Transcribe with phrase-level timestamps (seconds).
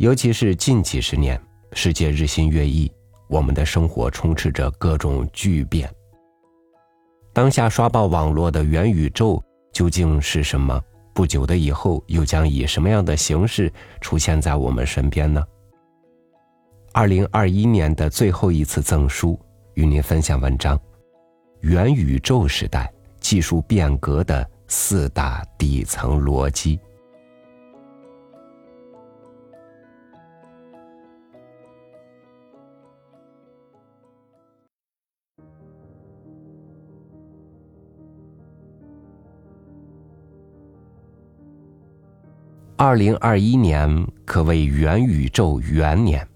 [0.00, 1.38] 尤其是近几十年，
[1.74, 2.90] 世界日新月异，
[3.28, 5.92] 我们的生活充斥着各种巨变。
[7.34, 9.44] 当下刷爆网络的元宇宙
[9.74, 10.82] 究竟是什么？
[11.12, 15.44] 不久的以后，又将以什么样的形式出现在我们身边呢？
[16.92, 19.38] 二零二一年的最后一次赠书，
[19.74, 20.80] 与您分享文章：
[21.60, 22.90] 元宇宙时代
[23.20, 26.80] 技术变革的四大底层逻辑。
[42.82, 46.26] 二零二一年可谓元宇宙元年。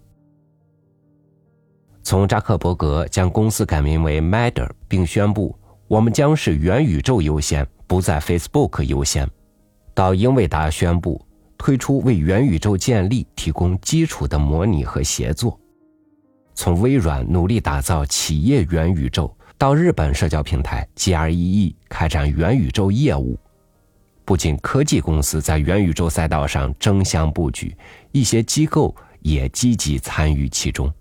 [2.03, 9.27] 从扎克伯格将公司改名为 Meta，并宣布我们将是元宇宙优先，不在 Facebook 优先，
[9.95, 11.19] 到英伟达宣布
[11.57, 15.59] 推出为元宇宙建立提供基础的模拟和协作，
[16.55, 23.39] 从微软努力打造企业元宇宙，到日本社交平台 GREE 开展元宇宙业务。
[24.25, 27.77] 不仅科技公司在元宇宙赛道上争相布局，
[28.13, 30.93] 一些机构也积极参与其中。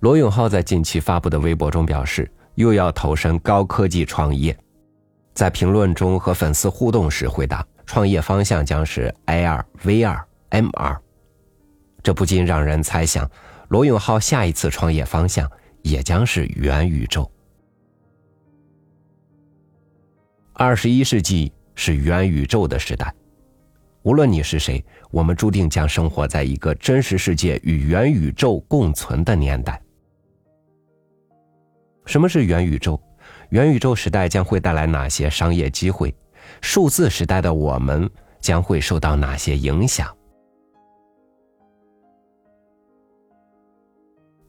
[0.00, 4.56] 罗永浩在近期发布的微博中表示，又要投身高科技创业。
[5.34, 10.98] 在评论中和粉丝互动时回答，创业方向将是 AR、VR、MR。
[12.02, 13.28] 这不禁让人猜想，
[13.68, 15.50] 罗永浩下一次创业方向
[15.82, 17.30] 也将是元宇宙。
[20.56, 23.12] 二十一世纪是元宇宙的时代，
[24.02, 29.82] 无论你是谁，我们注定将生活在一个真实世界与元宇宙共存的年代。
[32.06, 33.00] 什么是元宇宙？
[33.48, 36.14] 元宇宙时代将会带来哪些商业机会？
[36.60, 38.08] 数字时代的我们
[38.40, 40.16] 将会受到哪些影响？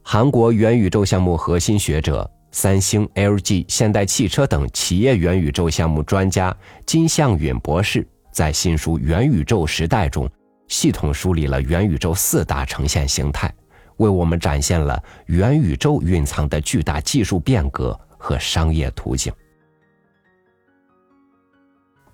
[0.03, 2.29] 韩国元宇宙项目核心学者。
[2.55, 6.55] 三星、LG、现代汽车等企业元宇宙项目专家
[6.85, 10.25] 金向允博士在新书《元宇宙时代》中，
[10.69, 13.53] 系统梳理了元宇宙四大呈现形态，
[13.97, 19.33] 为我们展现了元宇宙蕴藏的巨大技术变革和商业途径。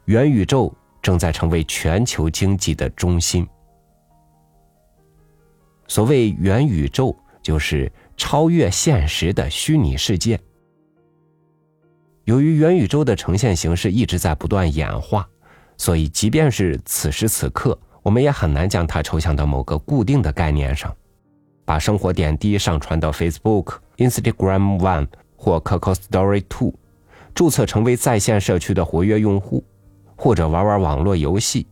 [0.05, 3.47] 元宇宙正在成为全球经济的中心。
[5.87, 7.91] 所谓元宇宙，就是。
[8.21, 10.39] 超越现实的虚拟世界。
[12.25, 15.27] 由于元宇宙的呈现形式一直在不断演化，
[15.75, 20.95] 所以即便是此时此刻，我们也很难将它抽象到某个固定的概念上。
[21.65, 26.75] 把生活点滴上传到 Facebook、Instagram One 或 Coco Story Two，
[27.33, 29.65] 注册成为在线社区的活跃用户，
[30.15, 31.65] 或者玩玩网络游戏，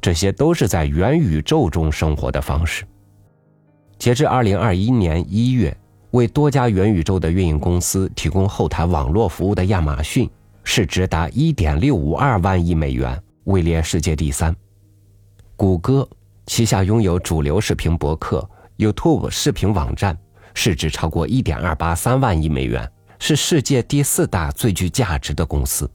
[0.00, 2.84] 这些都是在元宇宙中生活的方式。
[3.98, 5.76] 截至二零二一年一月。
[6.16, 10.28] 为多家元宇宙的运营公司提供后台网络服务的亚马逊，
[10.64, 14.56] 市值达一点六五二万亿美元，位列世界第三。
[15.56, 16.08] 谷歌
[16.46, 20.16] 旗下拥有主流视频博客、YouTube 视频网站，
[20.54, 25.90] 市值超过一点二八三万亿美元，是世界第四大最具价值的公司。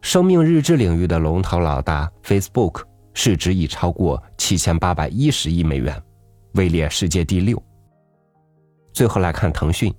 [0.00, 2.82] 生命日志领域的龙头老大 Facebook，
[3.14, 6.02] 市值已超过七千八百一十亿美元，
[6.54, 7.62] 位列世界第六。
[8.96, 9.94] 最后来看腾讯，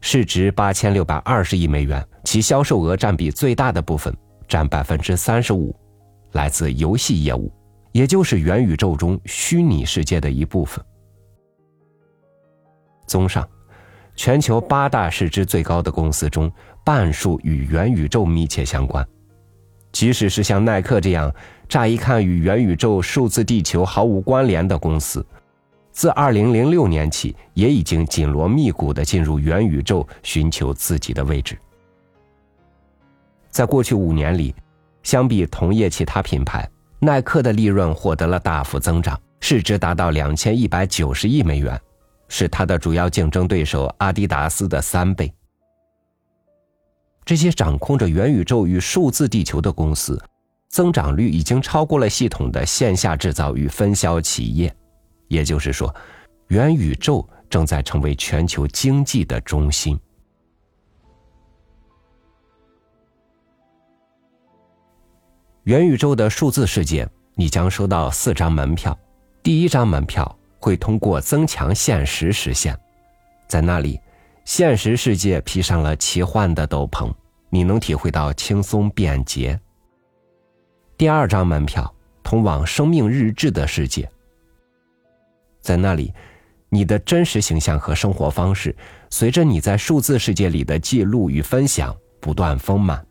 [0.00, 4.16] 市值八千六百二十亿美元，其销售额占比最大的部分
[4.48, 5.76] 占百分之三十五，
[6.32, 7.52] 来自游戏业务，
[7.92, 10.82] 也就是元宇宙中虚拟世界的一部分。
[13.06, 13.46] 综上，
[14.16, 16.50] 全球八大市值最高的公司中，
[16.82, 19.06] 半数与元宇宙密切相关。
[19.92, 21.30] 即使是像耐克这样
[21.68, 25.22] 乍一看与元宇宙、数字地球毫无关联的公司。
[25.98, 31.58] 自二零零六年起，也已经紧锣密鼓的进入元宇宙，寻求自己的位置。
[33.50, 34.54] 在过去五年里，
[35.02, 36.70] 相比同业其他品牌，
[37.00, 41.76] 耐克的利润获得了大幅增长，市值达到两千一百九十亿美元，
[42.28, 45.34] 是它的主要竞争对手阿迪达斯的三倍。
[47.24, 50.16] 这些掌控着元宇宙与数字地球的公司，
[50.68, 54.72] 增长率已经超过了系统的线下制造与分销企业。
[55.28, 55.94] 也就是说，
[56.48, 59.98] 元宇宙正在成为全球经济的中心。
[65.64, 68.98] 元宇宙的数字世界，你将收到四张门票。
[69.42, 72.78] 第一张门票会通过增强现实实现，
[73.46, 74.00] 在那里，
[74.44, 77.12] 现实世界披上了奇幻的斗篷，
[77.48, 79.58] 你能体会到轻松便捷。
[80.96, 81.94] 第二张门票。
[82.24, 84.06] 通往生命日志的世界。
[85.68, 86.14] 在那里，
[86.70, 88.74] 你的真实形象和生活方式，
[89.10, 93.06] 随着你在数字世界里的记录与分享，不断丰满。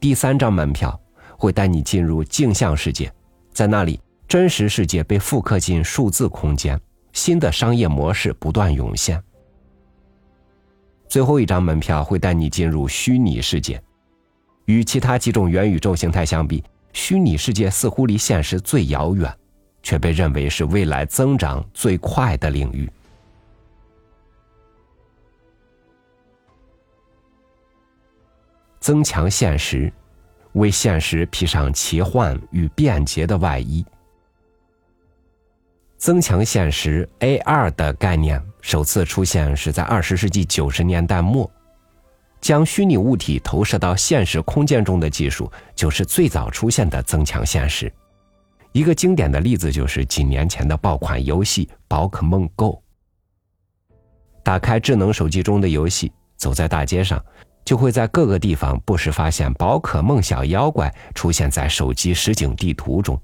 [0.00, 0.98] 第三张门票
[1.36, 3.12] 会带你进入镜像世界，
[3.52, 6.80] 在那里，真实世界被复刻进数字空间，
[7.12, 9.22] 新的商业模式不断涌现。
[11.10, 13.78] 最后一张门票会带你进入虚拟世界，
[14.64, 19.30] 与其他几种元宇宙形态相比，虚拟世界似乎离现实最遥远。
[19.82, 22.90] 却被认为是未来增长最快的领域。
[28.80, 29.92] 增强现实，
[30.54, 33.84] 为现实披上奇幻与便捷的外衣。
[35.96, 41.48] 增强现实 （AR） 的概念首次出现是在二十世纪九十年代末，
[42.40, 47.92] 将虚拟物体投射到现实空间中的技术，就是最早出现的增强现实。
[48.72, 52.70] 一个经典的例子就是几年前的爆款游戏《宝可梦 Go》。
[54.42, 57.22] 打开智能手机中的游戏，走在大街上，
[57.64, 63.20] 就会在各个地方不时发现宝可梦小妖怪出现在手机实景地图中。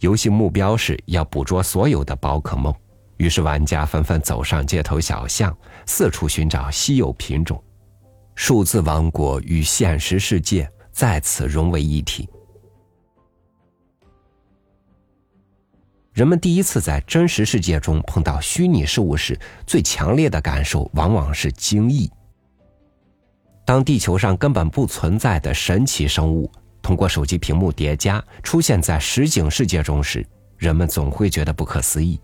[0.00, 2.72] 游戏目标是要捕捉所有的宝可梦，
[3.16, 7.62] 于是玩家纷纷走上街头小巷，四处寻找稀有品种。
[8.34, 12.28] 数字王国与现实世界再次融为一体。
[16.14, 22.08] 人们第一次在真实世界中碰到虚拟事物时，最强烈的感受往往是惊异。
[23.66, 26.48] 当地球上根本不存在的神奇生物
[26.80, 30.24] 通过手机屏幕叠加出现在实景世界中时，
[30.56, 32.20] 人们总会觉得不可思议。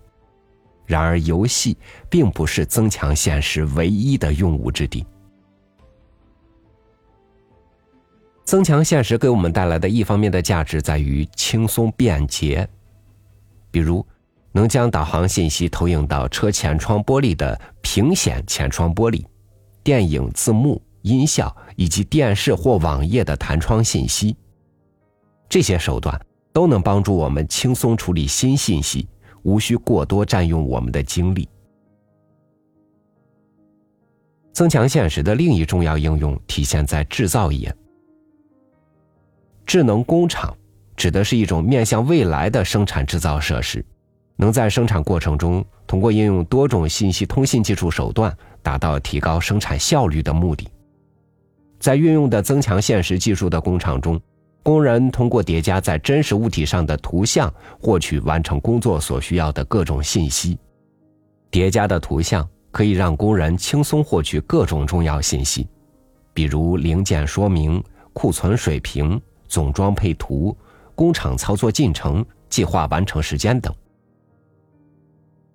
[0.85, 1.77] 然而，游戏
[2.09, 5.05] 并不是增强现实唯一的用武之地。
[8.45, 12.65] 增强现实给我们带来的一方面的价值在于轻松便捷。
[13.71, 14.05] 比如，
[14.51, 19.25] 能将导航信息投影到车前窗玻璃的屏显前窗玻璃、
[19.81, 24.35] 电影字幕、音效以及电视或网页的弹窗信息，
[25.47, 26.19] 这些手段
[26.51, 29.07] 都能帮助我们轻松处理新信息，
[29.43, 31.47] 无需过多占用我们的精力。
[34.51, 37.73] 增强现实的另一重要应用体现在制造业，
[39.65, 40.53] 智能工厂。
[41.01, 43.83] 指的是一种面向未来的生产制造设施，
[44.35, 48.31] 能在生产过程中通过应用多种信息通信技术手段，
[48.61, 50.69] 达到提高生产效率的目的。
[51.79, 54.21] 在运用的增强现实技术的工厂中，
[54.61, 60.55] 工人通过叠加在真实物体上的图像，获取完成工作所需要的各种信息。
[61.49, 65.67] 叠加的图像可以让工人轻松获取各种重要信息，
[66.31, 67.83] 比如零件说明、
[68.13, 70.55] 库存水平、总装配图。
[71.01, 73.73] 工厂操作进程、计划完成时间等，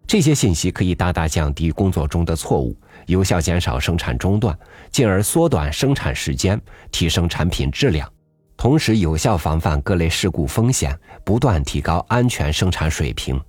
[0.05, 2.77] 这些信息可以大大降低工作中的错误，
[3.07, 4.59] 有效减少生产中断，
[4.91, 6.61] 进而缩短生产时间，
[6.91, 8.13] 提升产品质量，
[8.57, 13.41] 同时有效防范各类事故风险，不断提高安全生产水平。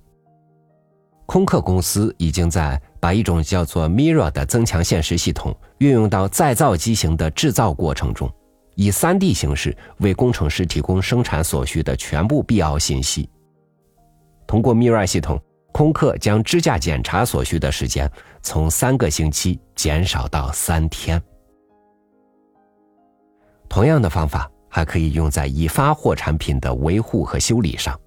[1.26, 8.32] 空客公司已经在把一种叫做 Mirror 的增强现实系统运用到再造机型的制造过程中。
[8.78, 13.28] 以三 D 形式为工程师提供生产所需的全部必要信息。
[14.46, 15.36] 通过 Mirai 系统，
[15.72, 18.08] 空客将支架检查所需的时间
[18.40, 21.20] 从三个星期减少到三天。
[23.68, 27.98] 同样的方法还可以用在已发货产品的维护和修理上。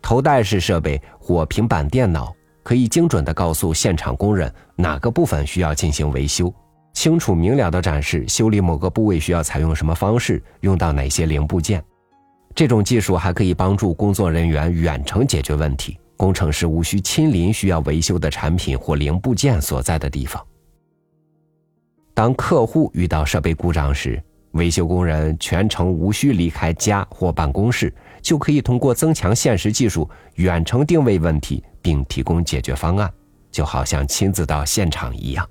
[0.00, 6.50] 头戴式设备或平板电脑可以精准的告诉现场工人哪个部分需要进行维修。
[6.92, 11.82] 清楚明了的展示修理某个部位需要采用什么方式，用到哪些零部件。
[12.54, 20.44] 这种技术还可以帮助工作人员远程解决问题，工程师无需亲临需要维修的产品或零部件所在的地方。
[22.12, 24.22] 当客户遇到设备故障时，
[24.52, 33.10] 维修工人全程无需离开家或办公室，就可以通过增强现实技术远程定位问题并提供解决方案，
[33.50, 35.48] 就好像亲自到现场一样。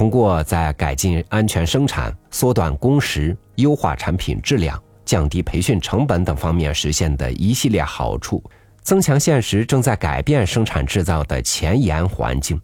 [0.00, 8.42] 通过在改进安全生产、缩短工时、优化产品质量、降低培训成本等方面实现的一系列好处，
[8.80, 12.58] 增强现实正在改变生产制造的前沿环境。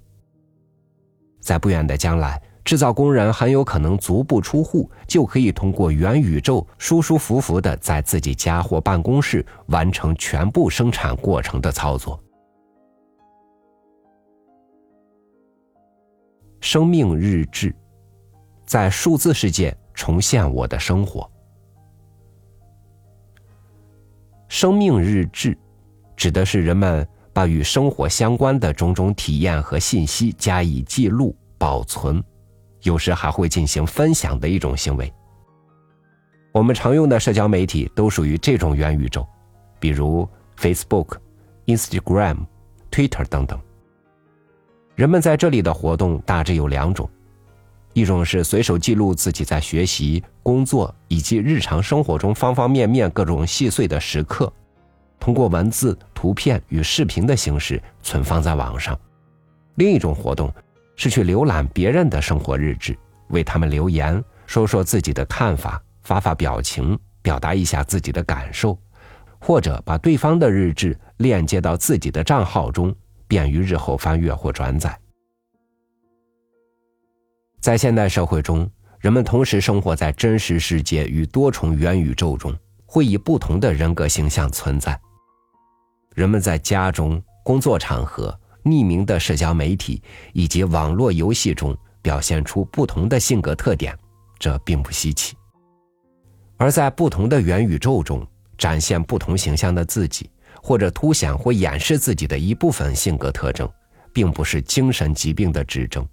[1.38, 12.18] 在不远的将来，制造工人很有可能足不出户，就可以通过元宇宙舒舒服服的在自己家或办公室完成全部生产过程的操作。
[16.60, 17.74] 生命日志，
[18.64, 21.30] 在数字世界重现我的生活。
[24.48, 25.56] 生命日志，
[26.16, 32.22] 指的是人们把与生活相关的种种体验和信息加以记录、保存，
[32.82, 35.12] 有时还会进行分享的一种行为。
[36.52, 39.26] 我们常用的社交媒体都属于这种元宇宙，
[39.78, 40.26] 比如
[40.58, 41.18] Facebook、
[41.66, 42.38] Instagram、
[42.90, 43.60] Twitter 等等。
[44.96, 47.08] 人们在这里的活动大致有两种。
[47.92, 54.50] 一种是随手记录自己在学习、工作以及日常生活中方方面面各种细碎的时刻，
[55.20, 58.94] 通过文字、图片与视频的形式存放在网上；
[59.74, 60.50] 另一种活动
[60.94, 62.96] 是去浏览别人的生活日志，
[63.28, 68.78] 为他们留言，说说自己的看法，发发表情，表达一下自己的感受，
[69.38, 72.94] 或者把对方的日志链接到自己的账号中，
[73.28, 74.98] 便于日后翻阅或转载。
[77.60, 84.98] 在现代社会中，人们同时生活在真实世界与多重元宇宙中，会以不同的人格形象存在。
[86.14, 90.02] 人们在家中、工作场合、匿名的社交媒体
[90.32, 93.98] 以及网络游戏中表现出不同的性格特点，
[94.38, 95.36] 这并不稀奇。
[96.56, 100.30] 而在不同的元宇宙中展现不同形象的自己，
[100.66, 103.70] 或者凸显或掩饰自己的一部分性格特征，
[104.12, 106.04] 并不是精神疾病的指征。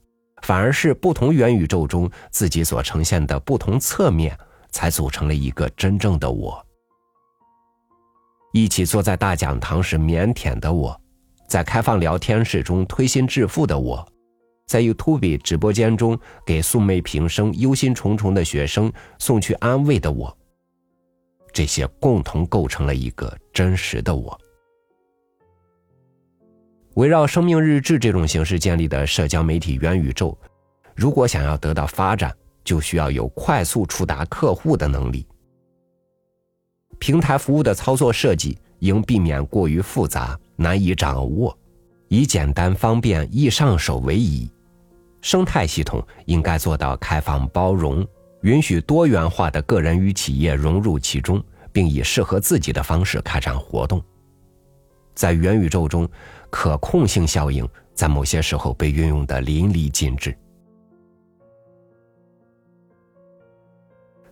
[0.44, 4.38] 反而是不同元宇宙中自己所呈现的不同侧面，
[4.70, 6.64] 才组成了一个真正的我。
[8.52, 11.02] 一起坐在大讲堂时腼腆的我，
[11.48, 14.08] 在开放聊天室中推心置腹的我，
[14.68, 20.38] 在 YouTube 直播间中给素昧平生、忧心忡忡的学生送去安慰的我，
[21.52, 24.40] 这些共同构成了一个真实的我。
[26.96, 30.38] 围绕生命日志这种形式建立的社交媒体元宇宙，
[30.96, 32.32] 如果想要得到发展，
[32.64, 35.26] 就需要有快速触达客户的能力。
[37.00, 41.58] 平台服务的操作设计应避免过于复杂难以掌握，
[42.10, 44.48] 以简单方便易上手为宜。
[45.20, 48.06] 生态系统应该做到开放包容，
[48.44, 54.00] 允许多元化的个人与企业融入其中，并以适合自己的方式开展活动。
[55.16, 56.08] 在元宇宙中。
[56.54, 60.38] 可控性效应在某些时候被运用的淋漓尽致。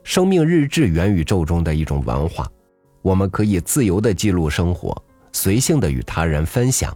[0.04, 2.48] 生命日志元宇宙中的一种文化，
[3.02, 4.96] 我们可以自由的记录生活，
[5.32, 6.96] 随性的与他人分享，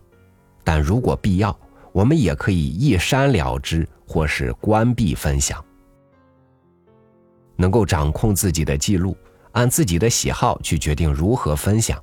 [0.64, 1.60] 但如果必要，
[1.92, 5.64] 我们也可以一删了之，或是关闭分享。
[7.56, 9.18] 能够掌控自己的记录，
[9.54, 12.00] 按自己的喜好去决定如何分享，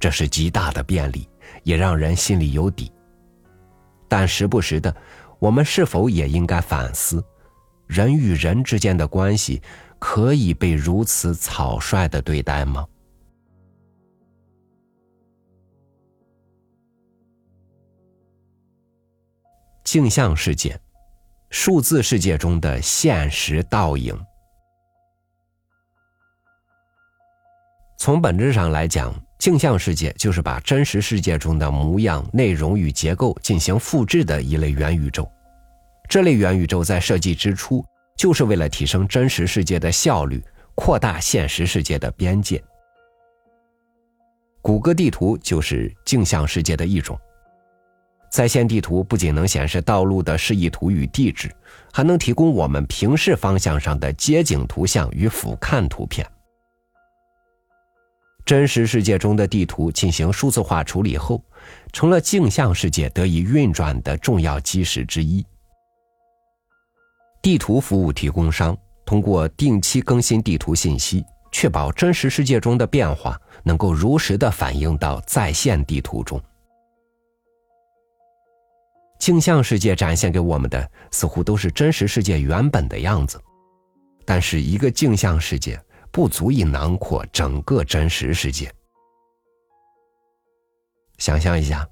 [0.00, 1.28] 这是极大的便利。
[1.62, 2.90] 也让人心里有底，
[4.08, 4.94] 但时不时的，
[5.38, 7.24] 我们是否也应该反思，
[7.86, 9.60] 人与人之间的关系
[9.98, 12.86] 可以被如此草率的对待吗？
[19.84, 20.78] 镜像世界，
[21.50, 24.14] 数字世界中的现实倒影。
[27.98, 29.27] 从本质上来讲。
[29.38, 35.30] 镜像世界就是把真实世界中的模样、内容与结构进行复制的一类元宇宙。
[36.08, 37.84] 这类元宇宙在设计之初，
[38.16, 40.42] 就是为了提升真实世界的效率，
[40.74, 42.62] 扩大现实世界的边界。
[44.60, 47.18] 谷歌地图就是镜像世界的一种。
[48.30, 51.50] 在线地图不仅能显示道路的示意图与地址，
[51.92, 56.26] 还能提供我们平视方向上的街景图像与俯瞰图片。
[58.48, 61.44] 真实世界中的地图进行数字化处理后，
[61.92, 65.44] 成了镜像世界得以运转的重要基石之一。
[67.42, 68.74] 地图服务提供商
[69.04, 76.40] 通过定期更新地图信息，确保真实世界中的变化能够如实的反映到在线地图中。
[79.18, 83.38] 镜像世界展现给我们的似乎都是真实世界原本的样子，
[84.24, 85.78] 但是一个镜像世界。
[86.10, 88.72] 不足以囊括整个真实世界。
[91.18, 91.86] 想象一下，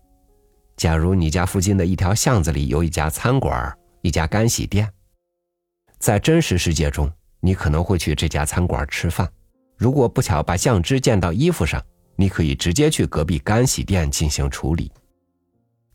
[0.77, 4.89] 假如你家附近的一条巷子里有一家餐馆、一家干洗店，
[5.99, 9.29] 在真实世界中，你可能会去这家餐馆吃饭。
[9.77, 14.91] 如果不巧把酱汁溅到衣服上，你可以直接去隔壁干洗店进行处理。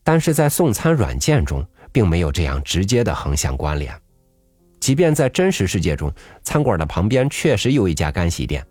[0.04, 4.00] 但是在送餐软件中，并没有这样直接的横向关联。
[4.82, 6.12] 即便在真实世界中，
[6.42, 8.66] 餐馆的旁边确实有一家干洗店，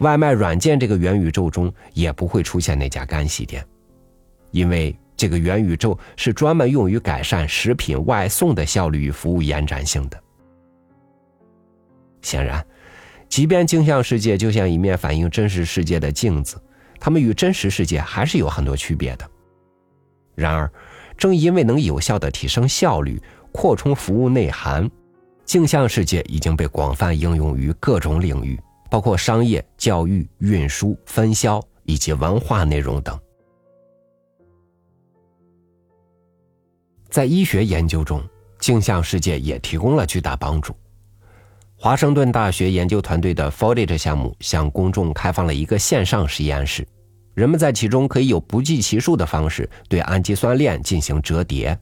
[0.00, 3.64] 外卖软件这个元宇宙中也不会出现那家干洗店，
[4.50, 10.20] 因为这个元宇宙是专门用于改善食品外送的效率与服务延展性的。
[12.22, 12.66] 显然，
[13.28, 16.60] 即便镜像世界就像一面反映真实世界的镜子，
[16.98, 19.30] 它们与真实世界还是有很多区别的。
[20.34, 20.68] 然而，
[21.16, 24.90] 正因为能有效的提升效率、扩充服务内涵，
[25.44, 28.58] 镜像世界已经被广泛应用于各种领域，
[28.90, 33.18] 包括商业、教育、运输、分销以及文化内容等。
[37.10, 38.22] 在医学研究中，
[38.58, 40.74] 镜像世界也提供了巨大帮助。
[41.76, 46.86] 华盛顿大学研究团队的 Foldit 项目向公众开放了一个线上实验室，
[47.34, 51.78] 人们在其中可以有不计其数的方式对氨基酸链进行折叠。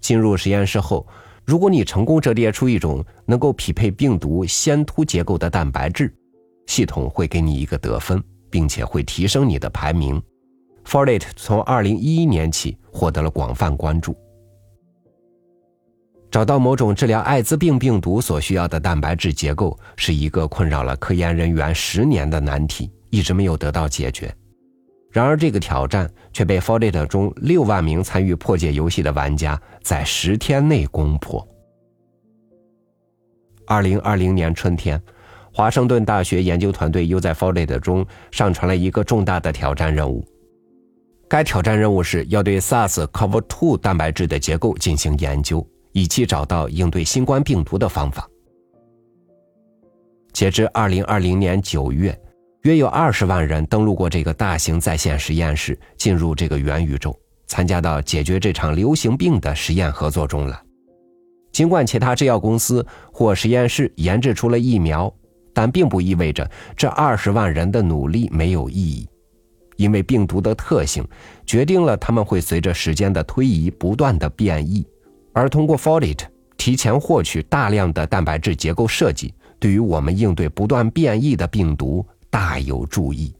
[0.00, 1.04] 进入实验室后，
[1.48, 6.14] 如果你成功折叠出一种能够匹配病毒先突结构的蛋白质，
[6.66, 10.22] 系统会给你一个得分，并且会提升你的排名。
[10.84, 14.14] Foldit 从2011年起获得了广泛关注。
[16.30, 24.30] 找到某种治疗艾滋病病毒所需要的蛋白质结构，是一个困扰了科研人员十年的难题，一直没有得到解决。
[25.10, 31.46] 然而，这个挑战却被 Foldit 中六万名参与破解游戏的玩家在十天内攻破。
[33.66, 35.00] 二零二零年春天，
[35.52, 40.24] 华盛顿大学研究团队又在 Foldit 中上传了一个重大的挑战任务。
[41.28, 45.66] 该挑战任务是要对 SARS-CoV-2 蛋白质的结构进行研究。
[45.92, 48.28] 以期找到应对新冠病毒的方法。
[50.32, 52.16] 截至二零二零年九月，
[52.68, 60.62] 约有二十万人登录过这个大型在线实验室，进入这个元宇宙，参加到解决这场流行病的实验合作中了。
[61.50, 65.10] 尽管其他制药公司或实验室研制出了疫苗，
[65.54, 69.08] 但并不意味着这二十万人的努力没有意义，
[69.76, 71.02] 因为病毒的特性
[71.46, 74.86] 决定了他们会随着时间的推移不断的变异。
[75.32, 76.18] 而通过 Foldit
[76.58, 82.06] 提前获取大量的蛋白质结构设计，对于我们应对不断变异的病毒
[82.40, 83.34] 大有助益。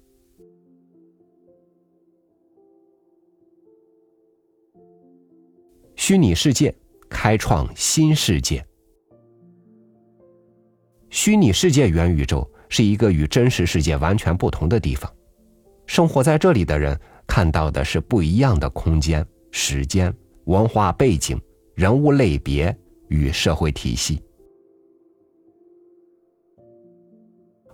[5.94, 6.74] 虚拟世界
[7.08, 8.66] 开创新世界。
[11.10, 15.08] 虚拟世界元宇宙是一个与真实世界完全不同的地方，
[15.86, 20.12] 生活在这里的人看到的是不一样的空间、时间、
[20.46, 21.40] 文化背景。
[21.76, 24.20] 人物类别与社会体系。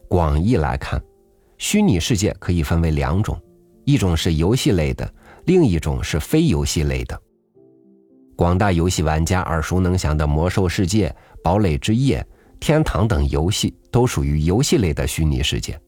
[0.07, 1.03] 广义来看，
[1.67, 3.41] 虚拟世界可以分为两种：
[3.87, 5.11] 一种是游戏类的，
[5.47, 7.19] 另一种是非游戏类的。
[8.37, 11.09] 广大游戏玩家耳熟能详的《魔兽世界》
[11.43, 12.21] 《堡垒之夜》
[12.61, 15.81] 《天堂》等游戏，都属于游戏类的虚拟世界。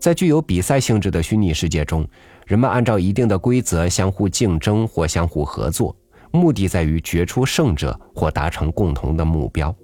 [0.00, 2.08] 在具有比赛性质的虚拟世界中，
[2.46, 5.94] 人们按照一定的规则相互竞争或相互合作。
[6.32, 9.76] 目的在于决出胜者或达成共同的目标。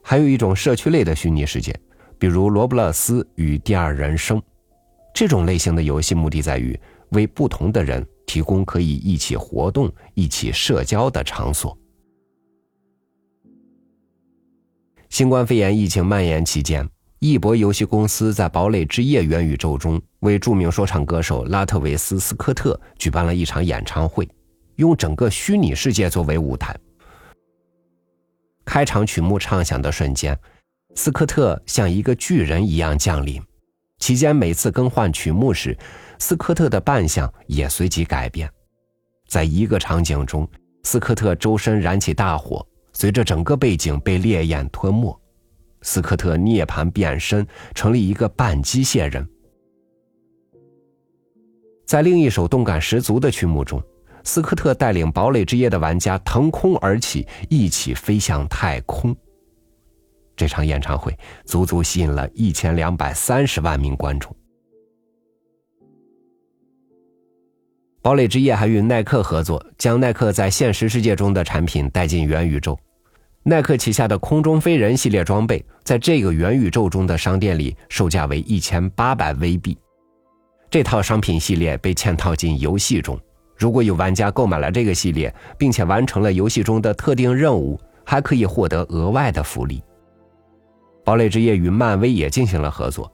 [0.00, 1.76] 还有一种社区类的虚拟世界，
[2.22, 4.40] 比如罗布勒斯与第二人生，
[5.12, 11.76] 这种类型的游戏目的在于为不同的人提供可以一起活动、一起社交的场所。
[15.08, 24.28] 新冠肺炎疫情蔓延期间，艺博游戏公司在《堡垒之夜》元宇宙中为著名说唱歌手拉特维斯·斯科特举办了一场演唱会。
[24.76, 26.72] 用整个虚拟世界作为舞台。
[28.64, 30.38] 开场曲目唱响的瞬间，
[30.94, 33.40] 斯科特像一个巨人一样降临。
[33.98, 35.76] 期间每次更换曲目时，
[36.18, 38.50] 斯科特的扮相也随即改变。
[39.28, 40.48] 在一个场景中，
[40.82, 45.16] 斯科特周身燃起大火，随着整个背景被烈焰吞没，
[45.82, 49.26] 斯科特涅槃变身，成了一个半机械人。
[51.86, 53.82] 在另一首动感十足的曲目中。
[54.24, 59.16] 斯科特带领堡垒之夜的玩家腾空而起，一起飞向太空。
[60.42, 64.34] 这场演唱会足足吸引了一千两百三十万名观众。
[68.02, 72.76] 堡垒之夜还与耐克合作，将耐克在现实世界中的产品带进元宇宙。
[73.44, 79.78] 耐克旗下的空中飞人系列装备，在这个元宇宙中的商店里售价为一千八百 V 币。
[80.68, 83.16] 这套商品系列被嵌套进游戏中。
[83.56, 89.80] 如果有玩家购买了这个系列，并且完成了游戏中的特定任务，还可以获得额外的福利。
[91.04, 93.10] 堡垒之夜与漫威也进行了合作，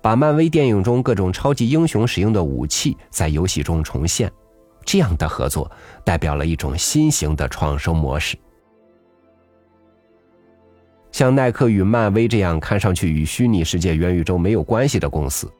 [0.00, 4.30] 把漫威电影中各种超级英雄使用的武器在游戏中重现。
[4.84, 5.70] 这样的合作
[6.04, 8.36] 代表了一种新型的创收模式。
[11.10, 15.50] 像耐克与漫威这样看上去与虚拟世界元宇宙没有关系的公司。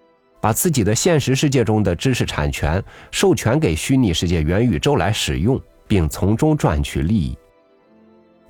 [0.41, 7.39] 把自己的现实世界中的知识产权授权给虚拟世界元宇宙来使用，并从中赚取利益。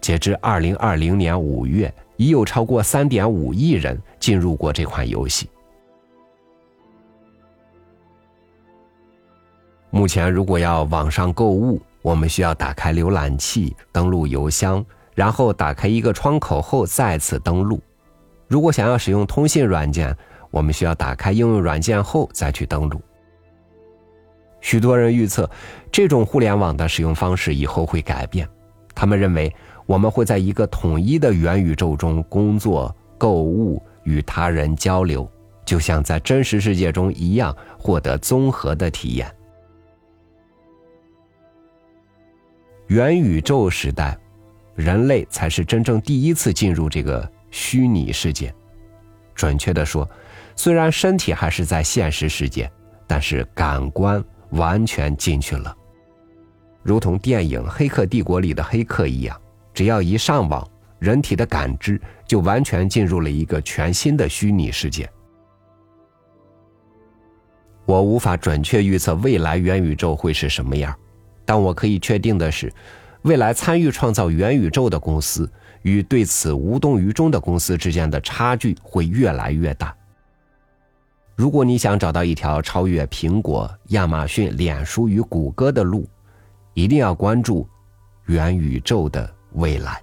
[0.01, 5.49] 截至二零二零年五月，已有超过三点五亿人进入过这款游戏。
[9.91, 17.79] 目前，如果要网上购物，我们需要打开浏览器，登录邮箱，然后打开一个窗口后再次登录。
[18.49, 20.17] 如果想要使用通信软件，
[20.51, 23.01] 我们需要打开应用软件后再去登录。
[24.61, 25.49] 许多人预测，
[25.91, 28.49] 这种互联网的使用方式以后会改变。
[28.95, 29.55] 他们认为，
[29.87, 35.31] 我们会在一个统一的元宇宙中工作、购物、与他人交流，
[35.65, 39.31] 就像在真实世界中一样，获得综合的体验。
[42.89, 44.19] 元宇宙时代，
[44.75, 48.55] 人类才是真正第一次进入这个虚拟世界。
[49.35, 50.09] 准确的说，
[50.57, 52.71] 虽然身体还是在现实世界，
[53.07, 55.75] 但是感官完全进去了，
[56.83, 59.41] 如同电影《黑客帝国》里的黑客一样，
[59.75, 60.67] 只要一上网，
[60.99, 65.11] 人体的感知就完全进入了一个全新的虚拟世界。
[67.85, 70.97] 我无法准确预测未来元宇宙会是什么样。
[71.45, 72.73] 但我可以确定的是，
[73.23, 75.51] 未来参与创造元宇宙的公司
[75.83, 79.95] 与对此无动于衷的公司之间的差距会越来越大。
[81.35, 86.09] 如果你想找到一条超越苹果、亚马逊、脸书与谷歌的路，
[86.75, 87.69] 一定要关注
[88.27, 90.03] 元宇宙的未来。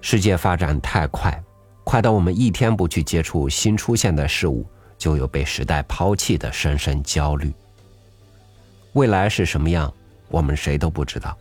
[0.00, 1.42] 世界发展太快，
[1.82, 4.64] 快到我们一天不去接触新出现的事物，
[4.98, 7.52] 就有被时代抛弃的深深焦虑。
[8.94, 9.92] 未来是什么样，
[10.28, 11.36] 我们谁都不知道，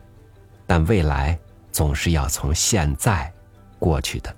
[0.66, 1.38] 但未来
[1.72, 3.32] 总是要从现在
[3.78, 4.36] 过去的。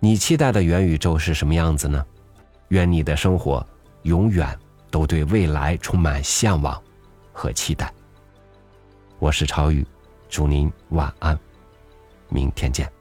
[0.00, 2.04] 你期待的元宇宙是什么样子呢？
[2.68, 3.64] 愿你的生活
[4.02, 4.58] 永远
[4.90, 6.82] 都对未来充满向往
[7.32, 7.92] 和期待。
[9.18, 9.86] 我是超宇，
[10.28, 11.38] 祝您晚安。
[12.30, 12.93] 明天见。